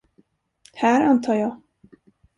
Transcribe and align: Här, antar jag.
Här, 0.73 1.01
antar 1.05 1.35
jag. 1.35 1.61